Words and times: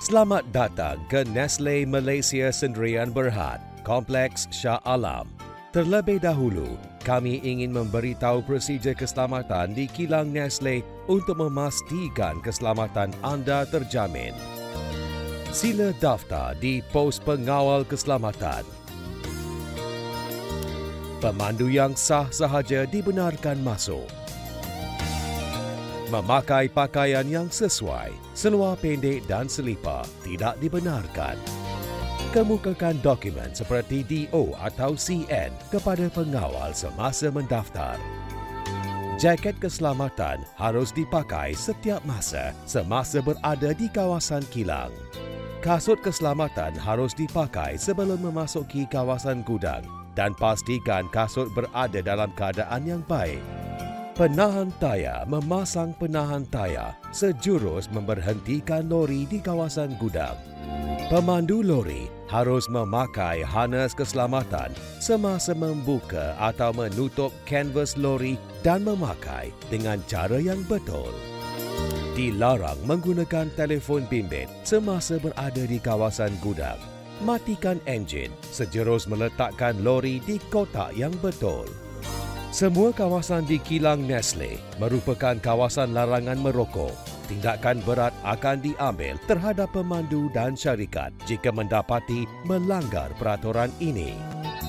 Selamat 0.00 0.48
datang 0.48 0.96
ke 1.12 1.28
Nestle 1.28 1.84
Malaysia 1.84 2.48
Sendirian 2.48 3.12
Berhad, 3.12 3.60
Kompleks 3.84 4.48
Shah 4.48 4.80
Alam. 4.88 5.28
Terlebih 5.76 6.24
dahulu, 6.24 6.80
kami 7.04 7.36
ingin 7.44 7.68
memberitahu 7.68 8.40
prosedur 8.48 8.96
keselamatan 8.96 9.76
di 9.76 9.84
kilang 9.92 10.32
Nestle 10.32 10.80
untuk 11.04 11.44
memastikan 11.44 12.40
keselamatan 12.40 13.12
anda 13.20 13.68
terjamin. 13.68 14.32
Sila 15.52 15.92
daftar 16.00 16.56
di 16.56 16.80
pos 16.80 17.20
pengawal 17.20 17.84
keselamatan. 17.84 18.64
Pemandu 21.20 21.68
yang 21.68 21.92
sah 21.92 22.32
sahaja 22.32 22.88
dibenarkan 22.88 23.60
masuk 23.60 24.08
memakai 26.10 26.66
pakaian 26.66 27.24
yang 27.24 27.46
sesuai, 27.46 28.10
seluar 28.34 28.74
pendek 28.74 29.22
dan 29.30 29.46
selipar 29.46 30.02
tidak 30.26 30.58
dibenarkan. 30.58 31.38
Kemukakan 32.34 32.98
dokumen 33.02 33.50
seperti 33.54 34.02
DO 34.06 34.54
atau 34.58 34.94
CN 34.94 35.50
kepada 35.70 36.06
pengawal 36.10 36.70
semasa 36.74 37.30
mendaftar. 37.30 37.98
Jaket 39.18 39.58
keselamatan 39.58 40.42
harus 40.56 40.90
dipakai 40.94 41.52
setiap 41.52 42.00
masa 42.06 42.56
semasa 42.64 43.18
berada 43.20 43.74
di 43.74 43.86
kawasan 43.90 44.42
kilang. 44.50 44.90
Kasut 45.60 46.00
keselamatan 46.00 46.72
harus 46.80 47.12
dipakai 47.12 47.76
sebelum 47.76 48.16
memasuki 48.24 48.88
kawasan 48.88 49.44
gudang 49.44 49.84
dan 50.16 50.32
pastikan 50.40 51.04
kasut 51.12 51.52
berada 51.52 52.00
dalam 52.00 52.32
keadaan 52.32 52.82
yang 52.88 53.02
baik. 53.04 53.59
Penahan 54.20 54.68
tayar 54.76 55.24
memasang 55.24 55.96
penahan 55.96 56.44
tayar 56.52 56.92
sejurus 57.08 57.88
memberhentikan 57.88 58.84
lori 58.84 59.24
di 59.24 59.40
kawasan 59.40 59.96
gudang. 59.96 60.36
Pemandu 61.08 61.64
lori 61.64 62.04
harus 62.28 62.68
memakai 62.68 63.40
harness 63.40 63.96
keselamatan 63.96 64.76
semasa 65.00 65.56
membuka 65.56 66.36
atau 66.36 66.68
menutup 66.76 67.32
kanvas 67.48 67.96
lori 67.96 68.36
dan 68.60 68.84
memakai 68.84 69.56
dengan 69.72 69.96
cara 70.04 70.36
yang 70.36 70.60
betul. 70.68 71.16
Dilarang 72.12 72.76
menggunakan 72.84 73.48
telefon 73.56 74.04
bimbit 74.04 74.52
semasa 74.68 75.16
berada 75.16 75.64
di 75.64 75.80
kawasan 75.80 76.36
gudang. 76.44 76.76
Matikan 77.24 77.80
enjin 77.88 78.28
sejurus 78.52 79.08
meletakkan 79.08 79.80
lori 79.80 80.20
di 80.20 80.36
kotak 80.52 80.92
yang 80.92 81.16
betul. 81.24 81.64
Semua 82.50 82.90
kawasan 82.90 83.46
di 83.46 83.62
kilang 83.62 84.10
Nestle 84.10 84.58
merupakan 84.82 85.38
kawasan 85.38 85.94
larangan 85.94 86.34
merokok. 86.34 86.90
Tindakan 87.30 87.78
berat 87.86 88.10
akan 88.26 88.58
diambil 88.58 89.14
terhadap 89.30 89.70
pemandu 89.70 90.26
dan 90.34 90.58
syarikat 90.58 91.14
jika 91.30 91.54
mendapati 91.54 92.26
melanggar 92.42 93.14
peraturan 93.22 93.70
ini. 93.78 94.18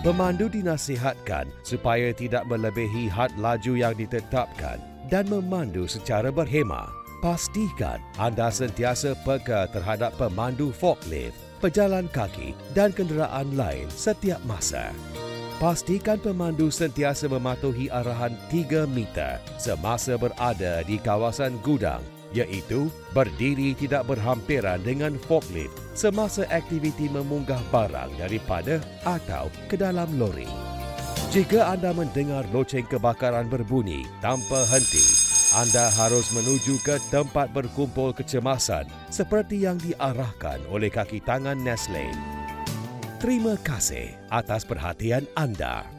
Pemandu 0.00 0.48
dinasihatkan 0.48 1.52
supaya 1.68 2.16
tidak 2.16 2.48
melebihi 2.48 3.12
had 3.12 3.36
laju 3.36 3.76
yang 3.76 3.92
ditetapkan 3.92 4.80
dan 5.12 5.28
memandu 5.28 5.84
secara 5.84 6.32
berhemah. 6.32 6.88
Pastikan 7.20 8.00
anda 8.16 8.48
sentiasa 8.48 9.12
peka 9.20 9.68
terhadap 9.68 10.16
pemandu 10.16 10.72
forklift, 10.72 11.36
pejalan 11.60 12.08
kaki 12.08 12.56
dan 12.72 12.88
kenderaan 12.96 13.52
lain 13.52 13.84
setiap 13.92 14.40
masa. 14.48 14.96
Pastikan 15.56 16.20
pemandu 16.20 16.68
sentiasa 16.68 17.32
mematuhi 17.32 17.88
arahan 17.88 18.36
3 18.52 18.84
meter 18.92 19.40
semasa 19.56 20.20
berada 20.20 20.84
di 20.84 21.00
kawasan 21.00 21.56
gudang 21.64 22.04
iaitu 22.36 22.92
berdiri 23.16 23.72
tidak 23.72 24.04
berhampiran 24.04 24.76
dengan 24.84 25.16
forklift 25.16 25.72
semasa 25.96 26.44
aktiviti 26.52 27.08
memunggah 27.08 27.56
barang 27.72 28.20
daripada 28.20 28.84
atau 29.08 29.48
ke 29.72 29.80
dalam 29.80 30.20
lori. 30.20 30.44
Jika 31.32 31.72
anda 31.72 31.96
mendengar 31.96 32.44
loceng 32.52 32.84
kebakaran 32.84 33.48
berbunyi 33.48 34.04
tanpa 34.20 34.60
henti, 34.68 35.08
anda 35.56 35.88
harus 35.88 36.36
menuju 36.36 36.84
ke 36.84 37.00
tempat 37.08 37.56
berkumpul 37.56 38.12
kecemasan 38.12 38.84
seperti 39.08 39.64
yang 39.64 39.80
diarahkan 39.80 40.60
oleh 40.68 40.92
kaki 40.92 41.24
tangan 41.24 41.56
Nestle. 41.56 42.35
Terima 43.16 43.56
kasih 43.64 44.12
atas 44.28 44.68
perhatian 44.68 45.24
anda. 45.32 45.95